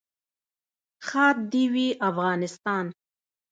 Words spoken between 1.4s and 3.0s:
دې وي افغانستان.